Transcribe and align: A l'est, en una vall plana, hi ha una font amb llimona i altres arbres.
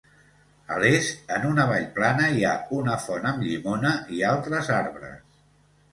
A 0.75 0.77
l'est, 0.83 1.19
en 1.35 1.45
una 1.49 1.67
vall 1.73 1.85
plana, 1.99 2.29
hi 2.37 2.41
ha 2.47 2.55
una 2.79 2.97
font 3.07 3.29
amb 3.33 3.47
llimona 3.49 3.95
i 4.17 4.25
altres 4.35 4.73
arbres. 4.83 5.21